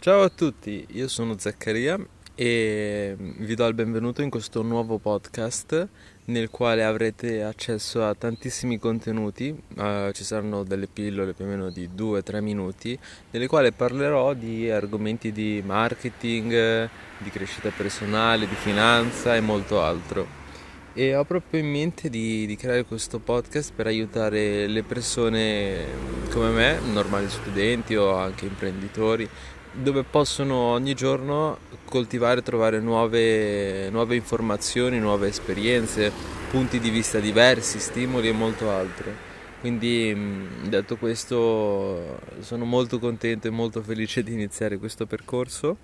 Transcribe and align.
Ciao 0.00 0.22
a 0.22 0.28
tutti, 0.28 0.86
io 0.90 1.08
sono 1.08 1.36
Zaccaria 1.36 1.98
e 2.36 3.16
vi 3.18 3.56
do 3.56 3.66
il 3.66 3.74
benvenuto 3.74 4.22
in 4.22 4.30
questo 4.30 4.62
nuovo 4.62 4.98
podcast 4.98 5.88
nel 6.26 6.50
quale 6.50 6.84
avrete 6.84 7.42
accesso 7.42 8.04
a 8.04 8.14
tantissimi 8.14 8.78
contenuti, 8.78 9.48
uh, 9.48 10.12
ci 10.12 10.22
saranno 10.22 10.62
delle 10.62 10.86
pillole 10.86 11.32
più 11.32 11.46
o 11.46 11.48
meno 11.48 11.70
di 11.70 11.90
2-3 11.92 12.40
minuti, 12.40 12.96
nelle 13.32 13.48
quali 13.48 13.72
parlerò 13.72 14.34
di 14.34 14.70
argomenti 14.70 15.32
di 15.32 15.60
marketing, 15.66 16.88
di 17.18 17.30
crescita 17.30 17.72
personale, 17.76 18.46
di 18.46 18.54
finanza 18.54 19.34
e 19.34 19.40
molto 19.40 19.82
altro. 19.82 20.46
E 20.94 21.14
ho 21.14 21.24
proprio 21.24 21.60
in 21.60 21.70
mente 21.70 22.08
di, 22.08 22.46
di 22.46 22.56
creare 22.56 22.84
questo 22.84 23.18
podcast 23.18 23.72
per 23.74 23.86
aiutare 23.86 24.66
le 24.66 24.82
persone 24.82 25.86
come 26.30 26.50
me, 26.50 26.78
normali 26.92 27.28
studenti 27.28 27.94
o 27.94 28.14
anche 28.14 28.46
imprenditori, 28.46 29.28
dove 29.72 30.02
possono 30.04 30.54
ogni 30.54 30.94
giorno 30.94 31.58
coltivare 31.84 32.40
e 32.40 32.42
trovare 32.42 32.80
nuove, 32.80 33.88
nuove 33.90 34.16
informazioni, 34.16 34.98
nuove 34.98 35.28
esperienze, 35.28 36.12
punti 36.50 36.78
di 36.78 36.90
vista 36.90 37.18
diversi, 37.18 37.78
stimoli 37.78 38.28
e 38.28 38.32
molto 38.32 38.70
altro. 38.70 39.26
Quindi 39.60 40.46
detto 40.68 40.96
questo 40.96 42.20
sono 42.40 42.64
molto 42.64 42.98
contento 42.98 43.48
e 43.48 43.50
molto 43.50 43.82
felice 43.82 44.22
di 44.22 44.32
iniziare 44.32 44.78
questo 44.78 45.06
percorso 45.06 45.76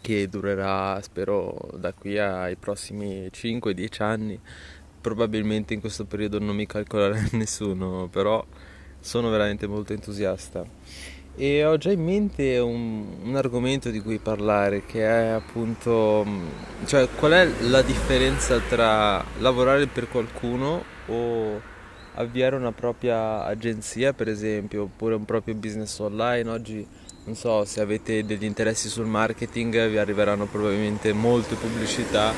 che 0.00 0.26
durerà 0.28 0.98
spero 1.02 1.54
da 1.74 1.92
qui 1.92 2.18
ai 2.18 2.56
prossimi 2.56 3.28
5-10 3.30 4.02
anni. 4.02 4.40
Probabilmente 5.00 5.74
in 5.74 5.80
questo 5.80 6.04
periodo 6.04 6.38
non 6.38 6.54
mi 6.54 6.66
calcolerà 6.66 7.20
nessuno, 7.32 8.08
però 8.08 8.44
sono 9.00 9.30
veramente 9.30 9.66
molto 9.66 9.92
entusiasta 9.92 10.64
e 11.34 11.64
ho 11.64 11.78
già 11.78 11.90
in 11.90 12.04
mente 12.04 12.58
un, 12.58 13.04
un, 13.22 13.36
argomento 13.36 13.90
di 13.90 14.00
cui 14.00 14.18
parlare 14.18 14.84
che 14.84 15.02
è 15.02 15.28
appunto 15.28 16.26
cioè 16.84 17.08
qual 17.16 17.32
è 17.32 17.48
la 17.68 17.80
differenza 17.80 18.58
tra 18.68 19.24
lavorare 19.38 19.86
per 19.86 20.08
qualcuno 20.08 20.84
o 21.06 21.60
avviare 22.14 22.56
una 22.56 22.72
propria 22.72 23.44
agenzia 23.44 24.12
per 24.12 24.28
esempio 24.28 24.82
oppure 24.82 25.14
un 25.14 25.24
proprio 25.24 25.54
business 25.54 25.98
online? 25.98 26.50
Oggi 26.50 26.86
non 27.24 27.36
so 27.36 27.64
se 27.64 27.80
avete 27.80 28.24
degli 28.24 28.44
interessi 28.44 28.88
sul 28.88 29.06
marketing 29.06 29.88
vi 29.88 29.98
arriveranno 29.98 30.46
probabilmente 30.46 31.12
molte 31.12 31.54
pubblicità 31.54 32.32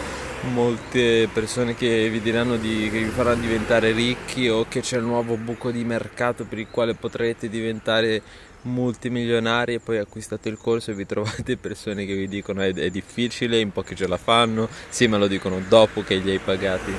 molte 0.52 1.28
persone 1.32 1.74
che 1.74 2.08
vi 2.10 2.20
diranno 2.20 2.56
di, 2.56 2.90
che 2.90 3.02
vi 3.02 3.10
faranno 3.10 3.40
diventare 3.40 3.92
ricchi 3.92 4.48
o 4.48 4.66
che 4.68 4.80
c'è 4.80 4.98
il 4.98 5.04
nuovo 5.04 5.36
buco 5.36 5.70
di 5.70 5.84
mercato 5.84 6.44
per 6.44 6.58
il 6.58 6.66
quale 6.70 6.94
potrete 6.94 7.48
diventare 7.48 8.20
multimilionari 8.62 9.74
e 9.74 9.80
poi 9.80 9.98
acquistate 9.98 10.48
il 10.48 10.58
corso 10.58 10.90
e 10.90 10.94
vi 10.94 11.06
trovate 11.06 11.56
persone 11.56 12.04
che 12.04 12.14
vi 12.14 12.28
dicono 12.28 12.60
è, 12.60 12.72
è 12.74 12.90
difficile, 12.90 13.58
in 13.58 13.72
pochi 13.72 13.96
ce 13.96 14.06
la 14.06 14.16
fanno, 14.16 14.68
sì 14.88 15.06
ma 15.06 15.16
lo 15.16 15.26
dicono 15.26 15.60
dopo 15.66 16.02
che 16.02 16.16
li 16.16 16.30
hai 16.30 16.38
pagati. 16.38 16.92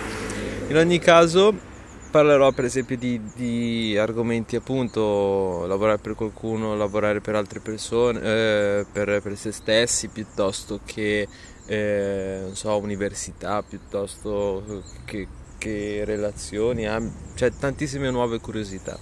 In 0.67 0.77
ogni 0.77 0.99
caso 0.99 1.73
parlerò 2.15 2.53
per 2.53 2.63
esempio 2.63 2.95
di, 2.95 3.19
di 3.35 3.97
argomenti 3.97 4.55
appunto 4.55 5.65
lavorare 5.67 5.97
per 5.97 6.15
qualcuno, 6.15 6.73
lavorare 6.73 7.19
per 7.19 7.35
altre 7.35 7.59
persone, 7.59 8.21
eh, 8.21 8.85
per, 8.89 9.19
per, 9.21 9.35
se 9.35 9.51
stessi 9.51 10.07
piuttosto 10.07 10.79
che 10.85 11.27
eh, 11.65 12.37
non 12.41 12.55
so, 12.55 12.77
università, 12.77 13.61
piuttosto 13.63 14.63
che, 15.03 15.27
che 15.57 16.03
relazioni, 16.05 16.87
cioè 17.33 17.51
tantissime 17.51 18.09
nuove 18.11 18.39
curiosità. 18.39 18.97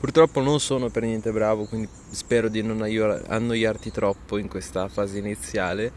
Purtroppo 0.00 0.40
non 0.40 0.58
sono 0.58 0.88
per 0.88 1.02
niente 1.02 1.32
bravo, 1.32 1.66
quindi 1.66 1.86
spero 2.12 2.48
di 2.48 2.62
non 2.62 2.80
annoiarti 2.80 3.90
troppo 3.90 4.38
in 4.38 4.48
questa 4.48 4.88
fase 4.88 5.18
iniziale 5.18 5.92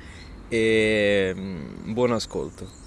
e 0.50 1.34
mm, 1.34 1.94
buon 1.94 2.12
ascolto. 2.12 2.87